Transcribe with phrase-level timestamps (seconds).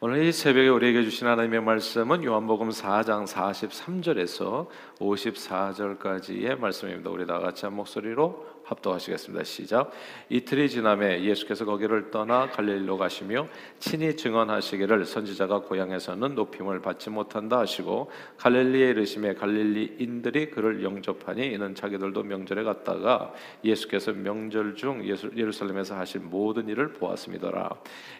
[0.00, 4.68] 오늘 이 새벽에 우리에게 주신 하나님의 말씀은 요한복음 4장 43절에서
[5.00, 7.10] 54절까지의 말씀입니다.
[7.10, 9.44] 우리 다 같이 한 목소리로 합독하시겠습니다.
[9.44, 9.90] 시작.
[10.28, 13.48] 이틀이 지남에 예수께서 거기를 떠나 갈릴리로 가시며
[13.78, 22.22] 친히 증언하시기를 선지자가 고향에서는 높임을 받지 못한다 하시고 갈릴리에 이르심에 갈릴리인들이 그를 영접하니 이는 자기들도
[22.22, 23.32] 명절에 갔다가
[23.64, 25.04] 예수께서 명절 중
[25.36, 27.70] 예루살렘에서 하신 모든 일을 보았습니다라.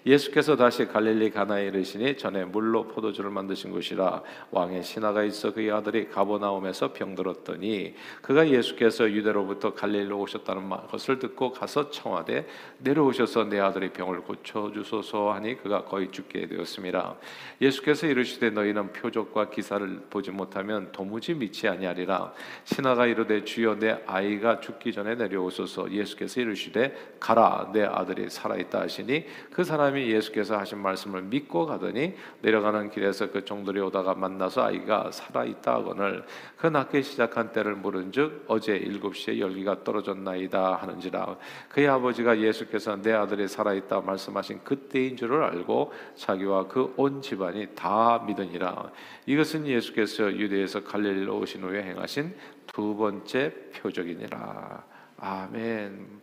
[0.06, 6.08] 예수께서 다시 갈릴리 가나에 이르시니 전에 물로 포도주를 만드신 곳이라 왕의 신하가 있어 그의 아들이
[6.08, 12.46] 가보나움에서 병들었더니 그가 예수께서 유대로부터 갈릴리로 오셨 오셨다는 것을 듣고 가서 청하되
[12.78, 17.16] 내려오셔서 내 아들의 병을 고쳐 주소서 하니 그가 거의 죽게 되었습니다.
[17.60, 22.32] 예수께서 이르시되 너희는 표적과 기사를 보지 못하면 도무지 믿지 아니하리라.
[22.64, 25.90] 신하가 이르되 주여 내 아이가 죽기 전에 내려오소서.
[25.90, 32.14] 예수께서 이르시되 가라 내 아들이 살아 있다 하시니 그 사람이 예수께서 하신 말씀을 믿고 가더니
[32.42, 36.24] 내려가는 길에서 그 종들이 오다가 만나서 아이가 살아 있다 하거늘
[36.56, 41.36] 그 낮게 시작한 때를 물은즉 어제 일곱 시에 열기가 떨어졌나 나이다 하는지라
[41.68, 48.24] 그의 아버지가 예수께서 내 아들이 살아있다 말씀하신 그때인 줄을 알고 자기와 그 온 집안이 다
[48.26, 48.90] 믿으니라
[49.26, 52.34] 이것은 예수께서 유대에서 갈릴리로 오신 후에 행하신
[52.66, 54.84] 두 번째 표적이니라
[55.18, 56.20] 아멘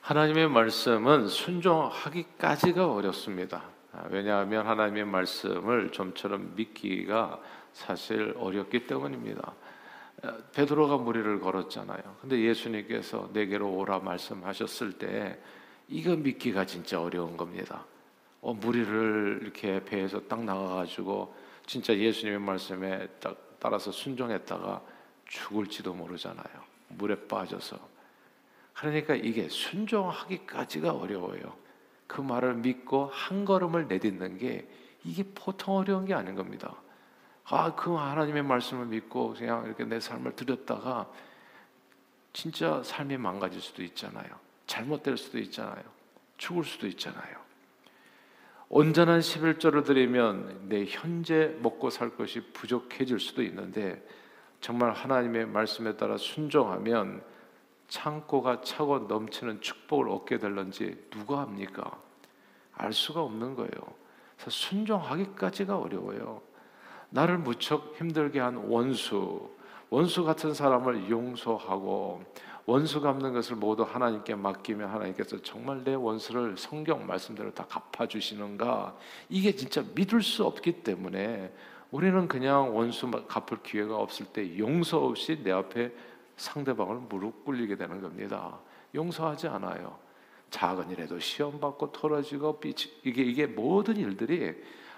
[0.00, 3.62] 하나님의 말씀은 순종하기까지가 어렵습니다.
[4.10, 7.40] 왜냐하면 하나님의 말씀을 좀처럼 믿기가
[7.72, 9.54] 사실 어렵기 때문입니다.
[10.52, 12.02] 베드로가 무리를 걸었잖아요.
[12.20, 15.38] 근데 예수님께서 내게로 오라 말씀하셨을 때
[15.88, 17.84] 이거 믿기가 진짜 어려운 겁니다.
[18.40, 21.34] 어, 무리를 이렇게 배에서 딱 나가가지고
[21.66, 24.82] 진짜 예수님의 말씀에 딱 따라서 순종했다가
[25.26, 26.72] 죽을지도 모르잖아요.
[26.88, 27.78] 물에 빠져서.
[28.74, 31.56] 그러니까 이게 순종하기까지가 어려워요.
[32.06, 34.68] 그 말을 믿고 한 걸음을 내딛는 게
[35.04, 36.74] 이게 보통 어려운 게 아닌 겁니다.
[37.44, 41.08] 아, 그 하나님의 말씀을 믿고 그냥 이렇게 내 삶을 드렸다가
[42.32, 44.28] 진짜 삶이 망가질 수도 있잖아요.
[44.66, 45.82] 잘못될 수도 있잖아요.
[46.38, 47.42] 죽을 수도 있잖아요.
[48.68, 54.02] 온전한 11조를 드리면 내 현재 먹고 살 것이 부족해질 수도 있는데
[54.62, 57.22] 정말 하나님의 말씀에 따라 순종하면
[57.88, 62.00] 창고가 차고 넘치는 축복을 얻게 될런지 누가 합니까?
[62.72, 63.70] 알 수가 없는 거예요.
[64.36, 66.40] 그래서 순종하기까지가 어려워요.
[67.12, 69.50] 나를 무척 힘들게 한 원수,
[69.90, 72.24] 원수 같은 사람을 용서하고
[72.64, 78.96] 원수 갚는 것을 모두 하나님께 맡기면 하나님께서 정말 내 원수를 성경 말씀대로 다 갚아주시는가?
[79.28, 81.52] 이게 진짜 믿을 수 없기 때문에
[81.90, 85.92] 우리는 그냥 원수 갚을 기회가 없을 때 용서 없이 내 앞에
[86.36, 88.58] 상대방을 무릎 꿇리게 되는 겁니다.
[88.94, 89.98] 용서하지 않아요.
[90.48, 92.60] 작은 일에도 시험 받고 털어지고
[93.04, 94.54] 이게 이게 모든 일들이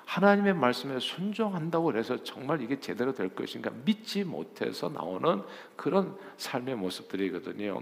[0.06, 5.42] 하나님의 말씀에 순종한다고 해서 정말 이게 제대로 될 것인가 믿지 못해서 나오는
[5.76, 7.80] 그런 삶의 모습들이거든요.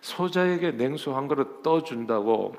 [0.00, 2.56] 소자에게 냉수 한 그릇 떠준다고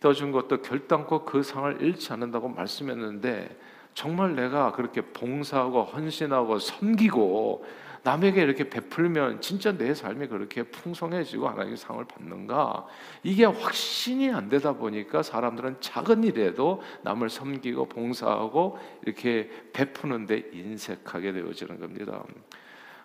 [0.00, 3.56] 떠준 것도 결단코 그 상을 잃지 않는다고 말씀했는데
[3.94, 7.66] 정말 내가 그렇게 봉사하고 헌신하고 섬기고
[8.02, 12.86] 남에게 이렇게 베풀면 진짜 내 삶이 그렇게 풍성해지고 하나님의 상을 받는가?
[13.22, 21.80] 이게 확신이 안 되다 보니까 사람들은 작은 일에도 남을 섬기고 봉사하고 이렇게 베푸는데 인색하게 되어지는
[21.80, 22.22] 겁니다.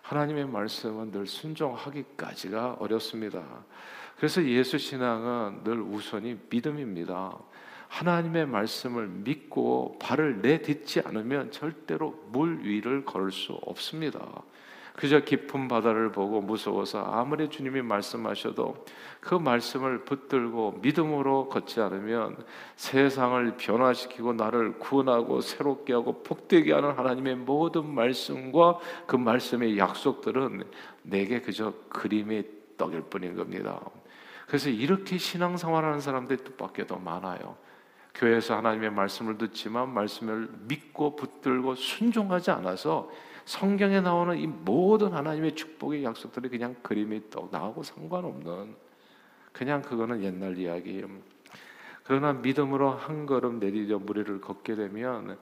[0.02, 3.42] 하나님의 말씀은 늘 순종하기까지가 어렵습니다.
[4.18, 7.38] 그래서 예수 신앙은 늘 우선이 믿음입니다.
[7.88, 14.20] 하나님의 말씀을 믿고 발을 내딛지 않으면 절대로 물 위를 걸을 수 없습니다.
[14.96, 18.86] 그저 깊은 바다를 보고 무서워서 아무리 주님이 말씀하셔도
[19.20, 22.38] 그 말씀을 붙들고 믿음으로 걷지 않으면
[22.76, 30.64] 세상을 변화시키고 나를 구원하고 새롭게 하고 복되게 하는 하나님의 모든 말씀과 그 말씀의 약속들은
[31.02, 32.46] 내게 그저 그림의
[32.78, 33.80] 떡일 뿐인 겁니다.
[34.48, 37.58] 그래서 이렇게 신앙생활하는 사람들이 뜻밖에 더 많아요.
[38.14, 43.10] 교회에서 하나님의 말씀을 듣지만 말씀을 믿고 붙들고 순종하지 않아서
[43.46, 48.76] 성경에 나오는 이 모든 하나님의 축복의 약속들이 그냥 그림이 떡 나하고 상관없는
[49.52, 51.08] 그냥 그거는 옛날 이야기예요.
[52.04, 55.38] 그러나 믿음으로 한 걸음 내디뎌 물 위를 걷게 되면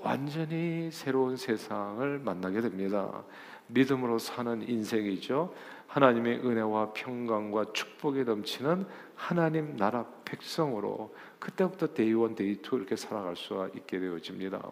[0.00, 3.24] 완전히 새로운 세상을 만나게 됩니다.
[3.68, 5.54] 믿음으로 사는 인생이죠.
[5.86, 10.04] 하나님의 은혜와 평강과 축복이 넘치는 하나님 나라
[10.34, 14.62] 백성으로 그때부터 day one, day two 이렇게 살아갈 수가 있게 되어집니다.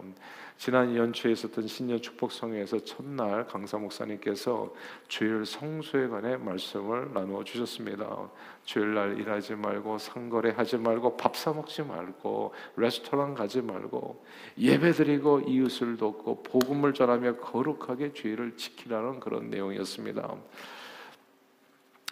[0.57, 4.73] 지난 연초에 있었던 신년 축복 성회에서 첫날 강사 목사님께서
[5.09, 8.31] 주일 성수에 관해 말씀을 나누어 주셨습니다.
[8.65, 14.25] 주일날 일하지 말고 상거래 하지 말고 밥 사 먹지 말고 레스토랑 가지 말고
[14.59, 20.37] 예배드리고 이웃을 돕고 복음을 전하며 거룩하게 주일을 지키라는 그런 내용이었습니다.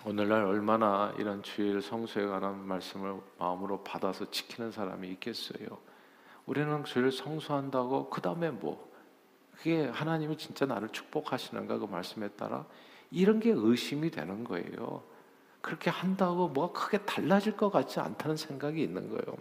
[0.06, 5.66] 오늘날 얼마나 이런 주일 성수에 관한 말씀을 마음으로 받아서 지키는 사람이 있겠어요?
[6.46, 8.90] 우리는 주일 성수한다고 그 다음에 뭐?
[9.58, 12.64] 그게 하나님이 진짜 나를 축복하시는가 그 말씀에 따라
[13.10, 15.02] 이런 게 의심이 되는 거예요.
[15.60, 19.36] 그렇게 한다고 뭐가 크게 달라질 것 같지 않다는 생각이 있는 거예요.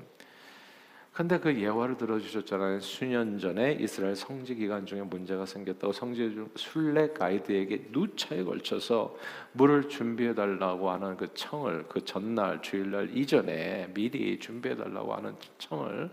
[1.19, 2.80] 근데 그 예화를 들어주셨잖아요.
[2.80, 9.18] 수년 전에 이스라엘 성지 기간 중에 문제가 생겼다고 성지 순례 가이드에게 누차에 걸쳐서
[9.51, 16.10] 물을 준비해 달라고 하는 그 청을 그 전날 주일날 이전에 미리 준비해 달라고 하는 청을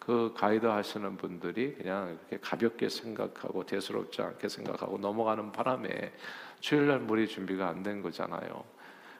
[0.00, 6.12] 그 가이드 하시는 분들이 그냥 이렇게 가볍게 생각하고 대수롭지 않게 생각하고 넘어가는 바람에
[6.58, 8.64] 주일날 물이 준비가 안 된 거잖아요.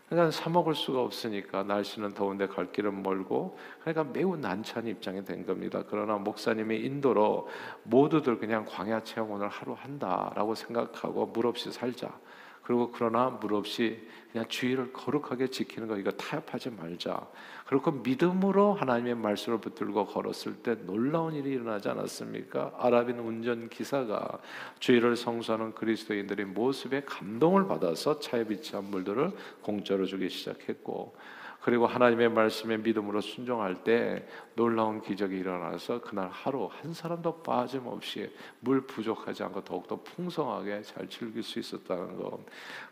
[0.09, 5.45] 그러니까 사 먹을 수가 없으니까 날씨는 더운데 갈 길은 멀고 그러니까 매우 난처한 입장이 된
[5.45, 5.83] 겁니다.
[5.89, 7.49] 그러나 목사님의 인도로
[7.83, 12.19] 모두들 그냥 광야 체험 오늘 하루 한다라고 생각하고 물 없이 살자.
[12.69, 13.99] 그리고 그러나 물 없이
[14.31, 17.27] 그냥 주의를 거룩하게 지키는 거 이거 타협하지 말자.
[17.65, 22.75] 그렇고 믿음으로 하나님의 말씀을 붙들고 걸었을 때 놀라운 일이 일어나지 않았습니까?
[22.77, 24.39] 아랍인 운전 기사가
[24.81, 29.33] 주의를 성수하는 그리스도인들의 모습에 감동을 받아서 차에 비치한 물들을
[29.63, 31.17] 공짜로 주기 시작했고
[31.61, 38.87] 그리고 하나님의 말씀에 믿음으로 순종할 때 놀라운 기적이 일어나서 그날 하루 한 사람도 빠짐없이 물
[38.87, 42.39] 부족하지 않고 더욱더 풍성하게 잘 즐길 수 있었다는 것.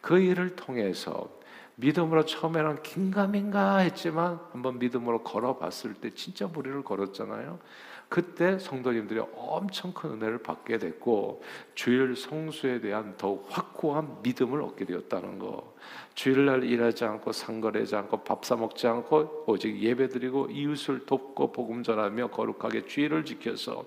[0.01, 1.29] 그 일을 통해서
[1.77, 7.59] 믿음으로 처음에는 긴가민가 했지만 한번 믿음으로 걸어봤을 때 진짜 무리를 걸었잖아요.
[8.09, 11.43] 그때 성도님들이 엄청 큰 은혜를 받게 됐고
[11.75, 15.75] 주일 성수에 대한 더욱 확고한 믿음을 얻게 되었다는 거.
[16.15, 22.29] 주일날 일하지 않고 상거래하지 않고 밥 사 먹지 않고 오직 예배드리고 이웃을 돕고 복음 전하며
[22.29, 23.85] 거룩하게 주일을 지켜서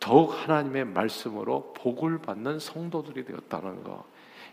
[0.00, 4.04] 더욱 하나님의 말씀으로 복을 받는 성도들이 되었다는 거.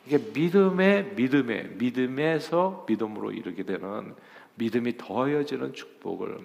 [0.05, 4.13] 이게 믿음의 믿음의 믿음에서 믿음으로 이르게 되는
[4.57, 6.37] 믿음이 더해지는 축복을.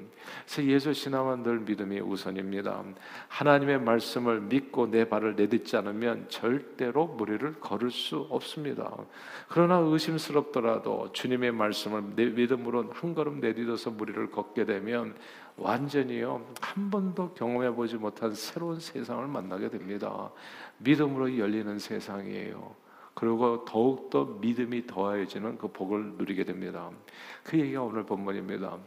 [0.44, 2.84] 그래서 예수 신앙은 늘 믿음이 우선입니다.
[3.28, 8.94] 하나님의 말씀을 믿고 내 발을 내딛지 않으면 절대로 무리를 걸을 수 없습니다.
[9.48, 15.14] 그러나 의심스럽더라도 주님의 말씀을 내 믿음으로 한 걸음 내딛어서 무리를 걷게 되면
[15.56, 20.30] 완전히요 한 번도 경험해 보지 못한 새로운 세상을 만나게 됩니다.
[20.78, 22.81] 믿음으로 열리는 세상이에요.
[23.14, 26.90] 그리고 더욱더 믿음이 더해지는 그 복을 누리게 됩니다.
[27.44, 28.78] 그 얘기가 오늘 본문입니다.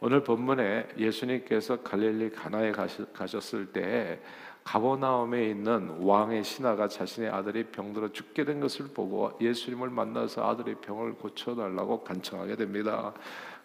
[0.00, 4.20] 오늘 본문에 예수님께서 갈릴리 가나에 가셨을 때
[4.64, 11.14] 가버나움에 있는 왕의 신하가 자신의 아들이 병들어 죽게 된 것을 보고 예수님을 만나서 아들의 병을
[11.14, 13.12] 고쳐달라고 간청하게 됩니다.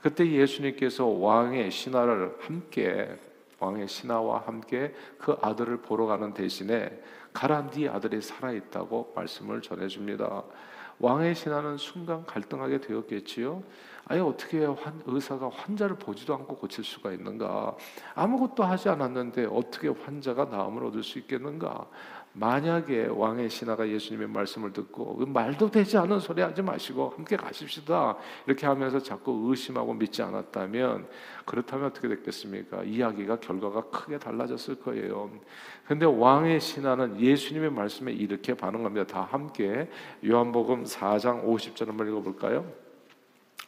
[0.02, 3.18] 그때 예수님께서 왕의 신하를 함께
[3.60, 7.02] 왕의 신하와 함께 그 아들을 보러 가는 대신에
[7.34, 10.44] 가라 네 아들이 살아 있다고 말씀을 전해 줍니다.
[11.00, 13.64] 왕의 신하는 순간 갈등하게 되었겠지요.
[14.10, 17.76] 아니 어떻게 환, 의사가 환자를 보지도 않고 고칠 수가 있는가?
[18.16, 21.88] 아무것도 하지 않았는데 어떻게 환자가 나음을 얻을 수 있겠는가?
[22.34, 28.18] 만약에 왕의 신하가 예수님의 말씀을 듣고 그 말도 되지 않은 소리 하지 마시고 함께 가십시다
[28.48, 31.08] 이렇게 하면서 자꾸 의심하고 믿지 않았다면
[31.46, 32.84] 그렇다면 어떻게 됐겠습니까?
[32.86, 35.30] 이야기가 결과가 크게 달라졌을 거예요.
[35.86, 39.06] 근데 왕의 신하는 예수님의 말씀에 이렇게 반응합니다.
[39.06, 39.88] 다 함께
[40.26, 42.89] 요한복음 4장 50절 한번 읽어볼까요?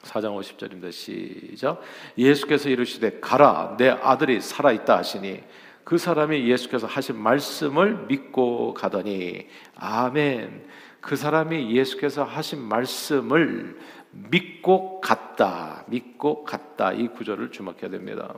[0.03, 0.91] 4장 50절입니다.
[0.91, 1.81] 시작.
[2.17, 5.43] 예수께서 이르시되 가라 내 아들이 살아 있다 하시니
[5.83, 10.65] 그 사람이 예수께서 하신 말씀을 믿고 가더니 아멘.
[10.99, 13.77] 그 사람이 예수께서 하신 말씀을
[14.11, 15.83] 믿고 갔다.
[15.87, 16.91] 믿고 갔다.
[16.91, 18.33] 이 구절을 주목해야 됩니다.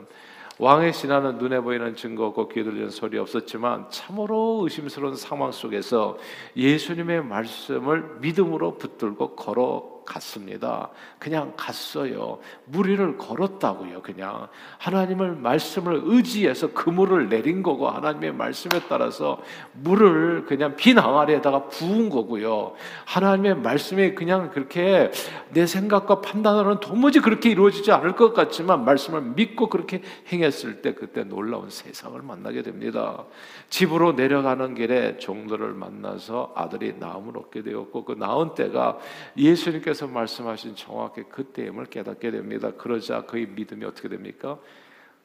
[0.60, 6.18] 왕의 신하는 눈에 보이는 증거 없고 귀에 들리는 소리 없었지만 참으로 의심스러운 상황 속에서
[6.56, 10.90] 예수님의 말씀을 믿음으로 붙들고 걸어 갔습니다.
[11.20, 12.40] 그냥 갔어요.
[12.66, 14.02] 무리를 걸었다고요.
[14.02, 19.42] 그냥 하나님을 말씀을 의지해서 그 물을 내린 거고 하나님의 말씀에 따라서
[19.74, 22.74] 물을 그냥 빈 항아리에다가 부은 거고요.
[23.06, 25.12] 하나님의 말씀이 그냥 그렇게
[25.52, 31.24] 내 생각과 판단으로는 도무지 그렇게 이루어지지 않을 것 같지만 말씀을 믿고 그렇게 행했을 때 그때
[31.24, 33.26] 놀라운 세상을 만나게 됩니다.
[33.70, 38.98] 집으로 내려가는 길에 종들을 만나서 아들이 나음을 얻게 되었고 그 나은 때가
[39.38, 42.72] 예수님께 주님께서 말씀하신 정확히 그 때임을 깨닫게 됩니다.
[42.72, 44.60] 그러자 그의 믿음이 어떻게 됩니까?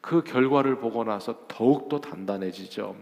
[0.01, 2.95] 그 결과를 보고 나서 더욱더 단단해지죠.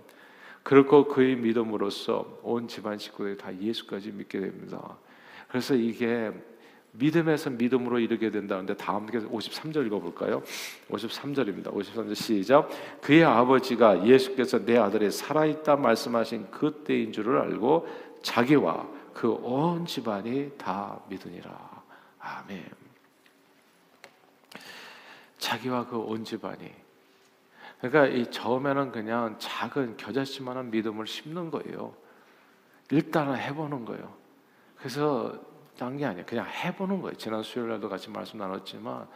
[0.62, 4.96] 그렇고 그의 믿음으로써 온 집안 식구들이 다 예수까지 믿게 됩니다.
[5.49, 6.32] 그래서 이게
[6.92, 10.42] 믿음에서 믿음으로 이르게 된다는데 다음 53절 읽어볼까요?
[10.88, 11.73] 53절입니다.
[11.73, 12.70] 53절 시작.
[13.02, 17.87] 그의 아버지가 예수께서 내 아들이 살아있다 말씀하신 그 때인 줄을 알고
[18.23, 21.50] 자기와 그 온 집안이 다 믿으니라.
[22.18, 22.70] 아멘.
[25.38, 26.70] 자기와 그 온 집안이.
[27.80, 31.94] 그러니까 이 처음에는 그냥 작은 겨자씨만한 믿음을 심는 거예요.
[32.90, 34.14] 일단은 해보는 거예요.
[34.76, 35.35] 그래서
[35.78, 36.26] 딴 게 아니에요.
[36.26, 37.16] 그냥 해보는 거예요.
[37.16, 39.08] 지난 수요일 날도 같이 말씀 나눴지만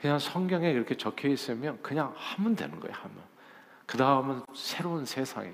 [0.00, 2.94] 그냥 성경에 이렇게 적혀 있으면 그냥 하면 되는 거예요.
[2.96, 3.16] 하면
[3.84, 5.50] 그 다음은 새로운 세상이.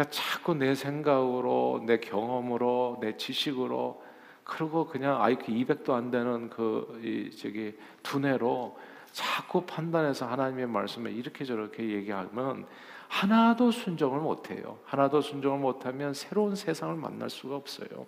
[0.00, 4.02] 그러니까 자꾸 내 생각으로, 내 경험으로, 내 지식으로
[4.44, 8.78] 그리고 그냥 IQ 200도 안 되는 그 저기 두뇌로
[9.12, 12.66] 자꾸 판단해서 하나님의 말씀에 이렇게 저렇게 얘기하면
[13.08, 14.78] 하나도 순종을 못해요.
[14.84, 18.06] 하나도 순종을 못하면 새로운 세상을 만날 수가 없어요.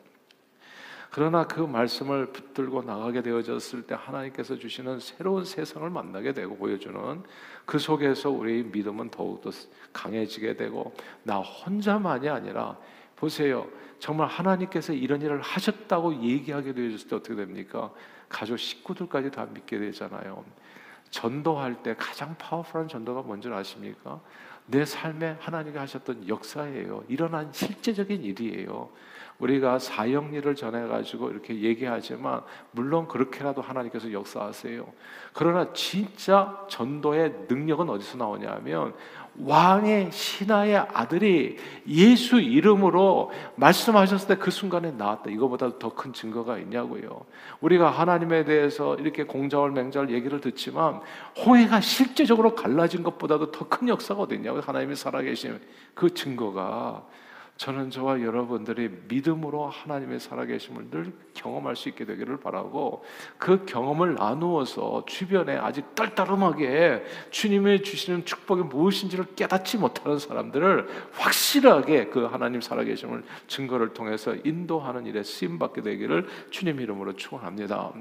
[1.14, 7.22] 그러나 그 말씀을 붙들고 나가게 되어졌을 때 하나님께서 주시는 새로운 세상을 만나게 되고 보여주는
[7.66, 9.50] 그 속에서 우리의 믿음은 더욱더
[9.92, 12.78] 강해지게 되고 나 혼자만이 아니라
[13.14, 13.68] 보세요.
[13.98, 17.92] 정말 하나님께서 이런 일을 하셨다고 얘기하게 되어졌을 때 어떻게 됩니까?
[18.30, 20.42] 가족 식구들까지 다 믿게 되잖아요.
[21.10, 24.18] 전도할 때 가장 파워풀한 전도가 뭔지 아십니까?
[24.64, 27.04] 내 삶에 하나님이 하셨던 역사예요.
[27.08, 28.88] 일어난 실제적인 일이에요.
[29.42, 34.86] 우리가 사형리를 전해 가지고 이렇게 얘기하지만 물론 그렇게라도 하나님께서 역사하세요.
[35.32, 38.94] 그러나 진짜 전도의 능력은 어디서 나오냐면
[39.40, 41.56] 왕의 신하의 아들이
[41.88, 45.30] 예수 이름으로 말씀하셨을 때 그 순간에 나왔다.
[45.30, 47.24] 이거보다 더 큰 증거가 있냐고요.
[47.60, 51.00] 우리가 하나님에 대해서 이렇게 공자월 맹자월 얘기를 듣지만
[51.44, 55.58] 홍해가 실제적으로 갈라진 것보다도 더 큰 역사가 어딨냐고 하나님이 살아계신
[55.94, 57.04] 그 증거가
[57.56, 63.04] 저는 저와 여러분들이 믿음으로 하나님의 살아계심을 늘 경험할 수 있게 되기를 바라고
[63.38, 72.24] 그 경험을 나누어서 주변에 아직 떨떠름하게 주님의 주시는 축복이 무엇인지를 깨닫지 못하는 사람들을 확실하게 그
[72.24, 77.92] 하나님 살아계심을 증거를 통해서 인도하는 일에 쓰임 받게 되기를 주님 이름으로 축원합니다.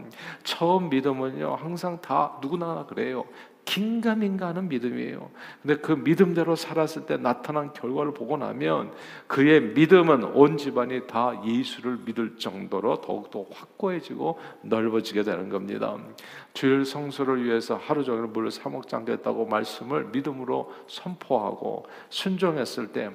[0.43, 3.25] 처음 믿음은요 항상 다 누구나 그래요.
[3.65, 5.29] 긴가민가 하는 믿음이에요.
[5.61, 8.91] 근데 그 믿음대로 살았을 때 나타난 결과를 보고 나면
[9.27, 15.97] 그의 믿음은 온 집안이 다 예수를 믿을 정도로 더욱더 확고해지고 넓어지게 되는 겁니다.
[16.53, 23.11] 주일 성수를 위해서 하루 종일 물을 사먹장겠다고 말씀을 믿음으로 선포하고 순종했을 때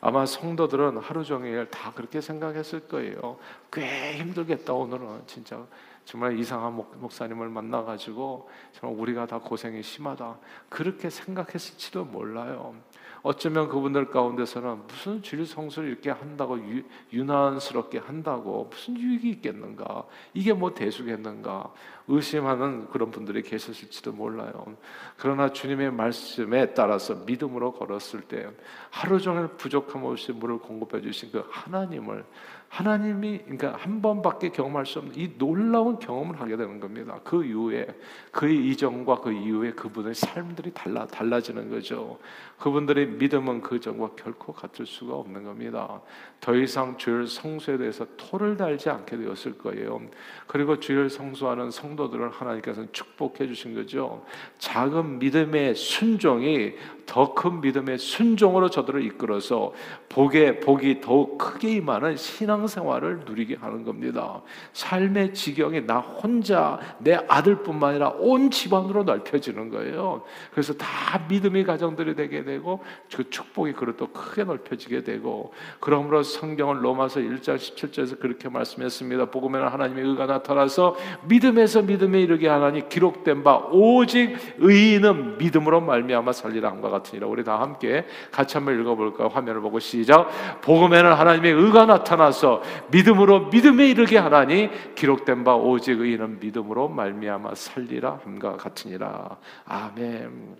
[0.00, 3.36] 아마 성도들은 하루 종일 다 그렇게 생각했을 거예요.
[3.72, 5.66] 꽤 힘들겠다 오늘은 진짜
[6.08, 10.38] 정말 이상한 목 사님을 만나가지고 정말 우리가 다 고생이 심하다
[10.70, 12.74] 그렇게 생각했을지도 몰라요.
[13.22, 20.04] 어쩌면 그분들 가운데서는 무슨 주일 성수를 이렇게 한다고 유, 유난스럽게 한다고 무슨 유익이 있겠는가?
[20.32, 21.74] 이게 뭐 대수겠는가?
[22.06, 24.76] 의심하는 그런 분들이 계셨을지도 몰라요.
[25.18, 28.48] 그러나 주님의 말씀에 따라서 믿음으로 걸었을 때
[28.88, 32.24] 하루 종일 부족함 없이 물을 공급해 주신 그 하나님을
[32.68, 37.18] 하나님이 그러니까 한 번밖에 경험할 수 없는 이 놀라운 경험을 하게 되는 겁니다.
[37.24, 37.86] 그 이후에
[38.30, 42.18] 그의 이전과 그 이후에 그분의 삶들이 달라 달라지는 거죠.
[42.58, 46.00] 그분들의 믿음은 그 전과 결코 같을 수가 없는 겁니다.
[46.40, 50.00] 더 이상 주일 성수에 대해서 토를 달지 않게 되었을 거예요.
[50.46, 54.24] 그리고 주일 성수하는 성도들을 하나님께서는 축복해 주신 거죠.
[54.58, 56.74] 작은 믿음의 순종이
[57.06, 59.72] 더 큰 믿음의 순종으로 저들을 이끌어서
[60.08, 64.42] 복의 복이 더욱 크게 임하는 신앙생활을 누리게 하는 겁니다.
[64.72, 70.24] 삶의 지경이 나 혼자 내 아들뿐만 아니라 온 집안으로 넓혀지는 거예요.
[70.50, 72.82] 그래서 다 믿음의 가정들이 되게 되고
[73.14, 79.26] 그 축복이 그릇도 크게 넓혀지게 되고 그러므로 성경은 로마서 1장 17절에서 그렇게 말씀했습니다.
[79.26, 86.70] 복음에는 하나님의 의가 나타나서 믿음에서 믿음에 이르게 하나니 기록된 바 오직 의인은 믿음으로 말미암아 살리라
[86.70, 87.26] 함과 같으니라.
[87.26, 89.28] 우리 다 함께 같이 한번 읽어볼까요?
[89.28, 90.60] 화면을 보고 시작.
[90.60, 98.20] 복음에는 하나님의 의가 나타나서 믿음으로 믿음에 이르게 하나니 기록된 바 오직 의인은 믿음으로 말미암아 살리라
[98.24, 99.36] 함과 같으니라.
[99.64, 100.56] 아멘.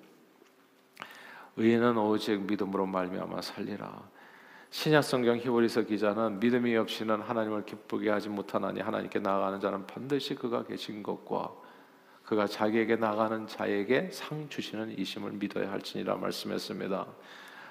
[1.57, 4.18] 의인은 오직 믿음으로 말미암아 살리라.
[4.71, 10.65] 신약 성경 히브리서 기자는 믿음이 없이는 하나님을 기쁘게 하지 못하나니 하나님께 나아가는 자는 반드시 그가
[10.65, 11.53] 계신 것과
[12.23, 17.07] 그가 자기에게 나가는 자에게 상 주시는 이심을 믿어야 할지니라 말씀했습니다.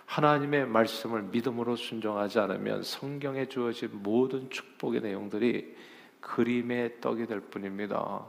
[0.08, 5.76] 하나님의 말씀을 믿음으로 순종하지 않으면 성경에 주어진 모든 축복의 내용들이
[6.22, 8.26] 그림의 떡이 될 뿐입니다.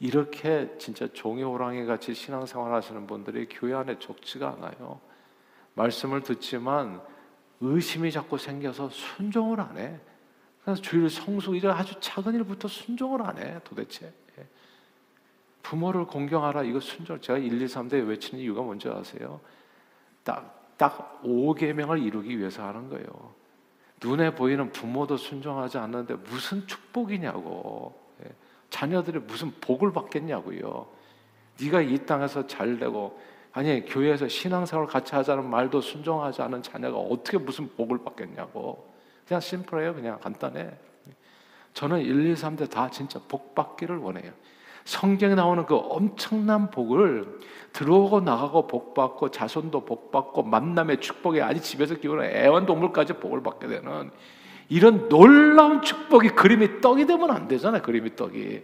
[0.00, 5.00] 이렇게 진짜 종이 호랑이 같이 신앙생활 하시는 분들이 교회 안에 적지가 않아요.
[5.74, 7.00] 말씀을 듣지만
[7.60, 9.98] 의심이 자꾸 생겨서 순종을 안 해.
[10.64, 13.60] 그래서 주일 성수 이런 아주 작은 일부터 순종을 안 해.
[13.64, 14.12] 도대체.
[14.38, 14.46] 예.
[15.62, 19.40] 부모를 공경하라 이거 순종 제가 1, 2, 3대 외치는 이유가 뭔지 아세요?
[20.24, 23.34] 딱, 딱 5계명을 이루기 위해서 하는 거예요.
[24.02, 27.98] 눈에 보이는 부모도 순종하지 않는데 무슨 축복이냐고.
[28.24, 28.30] 예.
[28.70, 30.86] 자녀들이 무슨 복을 받겠냐고요.
[31.60, 33.20] 네가 이 땅에서 잘 되고
[33.52, 38.88] 아니 교회에서 신앙생활 같이 하자는 말도 순종하지 않은 자녀가 어떻게 무슨 복을 받겠냐고.
[39.26, 39.94] 그냥 심플해요.
[39.94, 40.70] 그냥 간단해.
[41.74, 44.32] 저는 1, 2, 3대 다 진짜 복 받기를 원해요.
[44.84, 47.38] 성경에 나오는 그 엄청난 복을
[47.72, 53.68] 들어오고 나가고 복 받고 자손도 복 받고 만남의 축복이 아니 집에서 키우는 애완동물까지 복을 받게
[53.68, 54.10] 되는
[54.68, 57.82] 이런 놀라운 축복이 그림이 떡이 되면 안 되잖아요.
[57.82, 58.62] 그림이 떡이.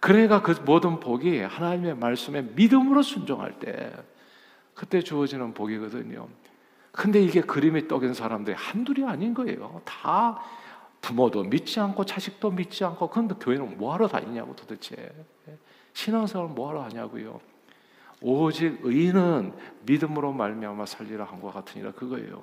[0.00, 3.92] 그러니까 그 모든 복이 하나님의 말씀에 믿음으로 순종할 때
[4.74, 6.26] 그때 주어지는 복이거든요.
[6.90, 9.82] 근데 이게 그림이 떡인 사람들이 한둘이 아닌 거예요.
[9.84, 10.40] 다
[11.02, 15.12] 부모도 믿지 않고 자식도 믿지 않고 그런데 교회는 뭐하러 다니냐고 도대체
[15.92, 17.40] 신앙생활 뭐하러 하냐고요.
[18.22, 19.52] 오직 의인은
[19.86, 22.42] 믿음으로 말미암아 살리라 한것 같으니라 그거예요.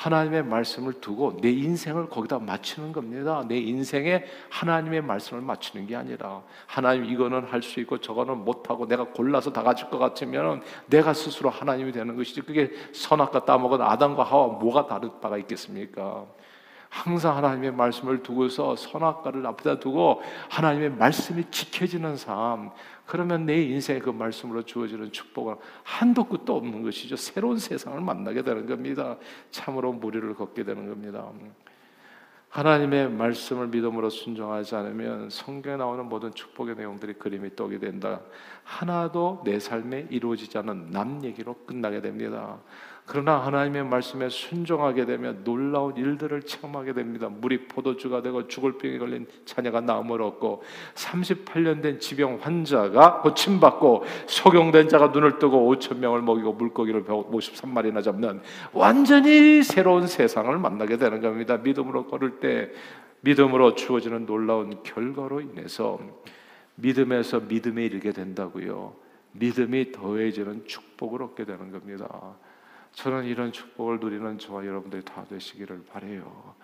[0.00, 3.44] 하나님의 말씀을 두고 내 인생을 거기다 맞추는 겁니다.
[3.46, 9.04] 내 인생에 하나님의 말씀을 맞추는 게 아니라 하나님 이거는 할 수 있고 저거는 못하고 내가
[9.04, 14.46] 골라서 다 가질 것 같으면 내가 스스로 하나님이 되는 것이지 그게 선악과 따먹은 아담과 하와
[14.58, 16.24] 뭐가 다른 바가 있겠습니까?
[16.88, 22.70] 항상 하나님의 말씀을 두고서 선악과를 앞에다 두고 하나님의 말씀이 지켜지는 삶
[23.10, 27.16] 그러면 내 인생에 그 말씀으로 주어지는 축복은 한도 끝도 없는 것이죠.
[27.16, 29.16] 새로운 세상을 만나게 되는 겁니다.
[29.50, 31.28] 참으로 무리를 걷게 되는 겁니다.
[32.50, 38.20] 하나님의 말씀을 믿음으로 순종하지 않으면 성경에 나오는 모든 축복의 내용들이 그림이 떡이 된다.
[38.62, 42.60] 하나도 내 삶에 이루어지지 않은 남 얘기로 끝나게 됩니다.
[43.10, 47.28] 그러나 하나님의 말씀에 순종하게 되면 놀라운 일들을 체험하게 됩니다.
[47.28, 50.62] 물이 포도주가 되고 죽을 병에 걸린 자녀가 나음을 얻고
[50.94, 58.42] 38년 된 지병 환자가 고침받고 소경된 자가 눈을 뜨고 5천 명을 먹이고 물고기를 153마리나 잡는
[58.72, 61.56] 완전히 새로운 세상을 만나게 되는 겁니다.
[61.56, 62.70] 믿음으로 걸을 때
[63.22, 65.98] 믿음으로 주어지는 놀라운 결과로 인해서
[66.76, 68.94] 믿음에서 믿음에 이르게 된다고요.
[69.32, 72.36] 믿음이 더해지는 축복을 얻게 되는 겁니다.
[72.92, 76.54] 저는 이런 축복을 누리는 저와 여러분들이 다 되시기를 바래요.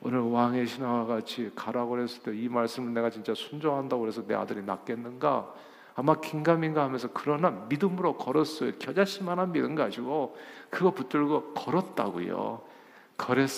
[0.00, 4.62] 오늘 왕의 신하와 같이 가라고 그랬을 때 이 말씀을 내가 진짜 순종한다고 그래서 내 아들이
[4.62, 5.54] 낫겠는가?
[5.94, 8.72] 아마 긴가민가 하면서 그러나 믿음으로 걸었어요.
[8.78, 10.36] 겨자씨만한 믿음 가지고
[10.68, 12.60] 그거 붙들고 걸었다고요.
[13.16, 13.48] 그랬,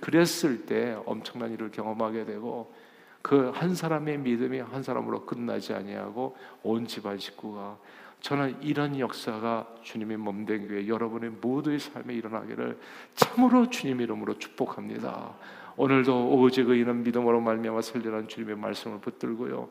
[0.00, 2.72] 그랬을 때 엄청난 일을 경험하게 되고
[3.20, 7.78] 그 한 사람의 믿음이 한 사람으로 끝나지 아니하고 온 집안 식구가
[8.22, 12.78] 저는 이런 역사가 주님의 몸된 교회 여러분의 모두의 삶에 일어나기를
[13.14, 15.34] 참으로 주님 이름으로 축복합니다.
[15.76, 19.68] 오늘도 오직 의인은 믿음으로 말미암아 살리라는 주님의 말씀을 붙들고요.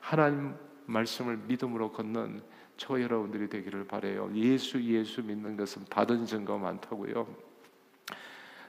[0.00, 2.42] 하나님 말씀을 믿음으로 걷는
[2.76, 4.30] 저 여러분들이 되기를 바래요.
[4.34, 7.26] 예수 예수 믿는 것은 받은 증거 많다고요.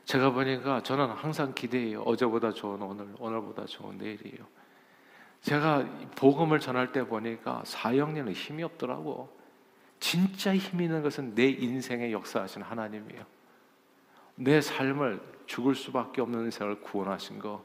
[0.06, 2.04] 제가 보니까 저는 항상 기대해요.
[2.04, 4.45] 어제보다 좋은 오늘, 오늘보다 좋은 내일이에요.
[5.45, 9.29] 제가 복음을 전할 때 보니까 사형리는 힘이 없더라고.
[9.99, 13.23] 진짜 힘 있는 것은 내 인생에 역사하신 하나님이에요.
[14.34, 17.63] 내 삶을 죽을 수밖에 없는 인생을 구원하신 거,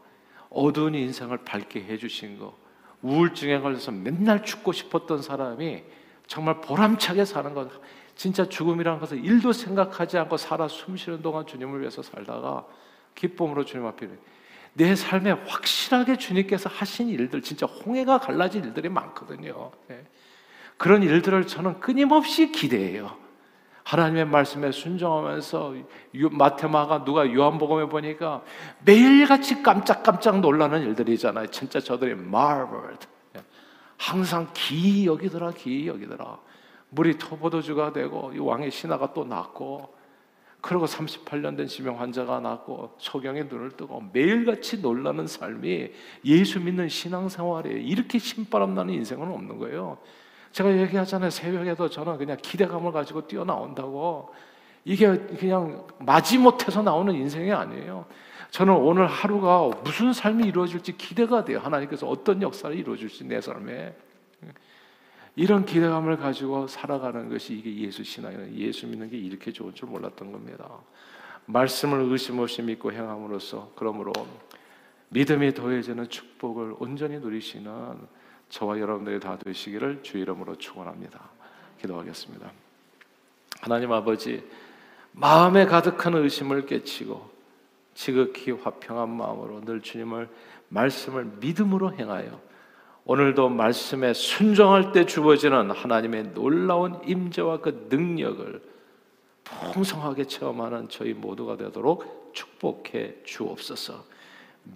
[0.51, 2.55] 어두운 인생을 밝게 해주신 거,
[3.01, 5.83] 우울증에 걸려서 맨날 죽고 싶었던 사람이
[6.27, 7.71] 정말 보람차게 사는 것,
[8.15, 12.67] 진짜 죽음이라는 것을 일도 생각하지 않고 살아 숨쉬는 동안 주님을 위해서 살다가
[13.15, 14.07] 기쁨으로 주님 앞에
[14.75, 19.71] 내 삶에 확실하게 주님께서 하신 일들, 진짜 홍해가 갈라진 일들이 많거든요.
[19.89, 20.05] 네.
[20.77, 23.17] 그런 일들을 저는 끊임없이 기대해요.
[23.85, 25.75] 하나님의 말씀에 순종하면서
[26.31, 28.43] 마테마가 누가 요한복음에 보니까
[28.85, 31.49] 매일같이 깜짝깜짝 놀라는 일들이잖아요.
[31.49, 33.07] 진짜 저들이 marveled.
[33.97, 36.39] 항상 기이 여기더라, 기이 여기더라.
[36.91, 39.95] 물이 토보도주가 되고 이 왕의 신하가 또 났고
[40.61, 45.91] 그리고 38년 된 지명 환자가 낳고 소경의 눈을 뜨고 매일같이 놀라는 삶이
[46.25, 49.99] 예수 믿는 신앙생활에 이렇게 신바람 나는 인생은 없는 거예요.
[50.53, 51.31] 제가 얘기하잖아요.
[51.31, 54.35] 새벽에도 저는 그냥 기대감을 가지고 뛰어나온다고.
[54.85, 58.07] 이게 그냥 마지못해서 나오는 인생이 아니에요.
[58.51, 61.61] 저는 오늘 하루가 무슨 삶이 이루어질지 기대가 돼요.
[61.61, 63.95] 하나님께서 어떤 역사를 이루어줄지 내 삶에.
[65.37, 68.55] 이런 기대감을 가지고 살아가는 것이 이게 예수 신앙이에요.
[68.55, 70.69] 예수 믿는 게 이렇게 좋은 줄 몰랐던 겁니다.
[71.47, 74.13] 말씀을 의심 없이 믿고 행함으로써 그러므로
[75.11, 77.97] 믿음이 더해지는 축복을 온전히 누리시는
[78.49, 81.21] 저와 여러분들이 다 되시기를 주 이름으로 축원합니다.
[81.81, 82.51] 기도하겠습니다.
[83.61, 84.45] 하나님 아버지
[85.13, 87.31] 마음에 가득한 의심을 깨치고
[87.95, 90.29] 지극히 화평한 마음으로 늘 주님을
[90.69, 92.41] 말씀을 믿음으로 행하여
[93.05, 98.63] 오늘도 말씀에 순종할 때 주어지는 하나님의 놀라운 임재와 그 능력을
[99.73, 104.05] 풍성하게 체험하는 저희 모두가 되도록 축복해 주옵소서.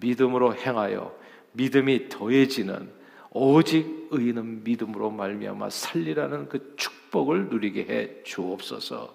[0.00, 1.14] 믿음으로 행하여
[1.52, 2.90] 믿음이 더해지는
[3.30, 9.14] 오직 의인은 믿음으로 말미암아 살리라는 그 축복을 누리게 해 주옵소서.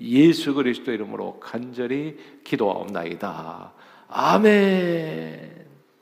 [0.00, 3.72] 예수 그리스도 이름으로 간절히 기도하옵나이다.
[4.08, 5.63] 아멘.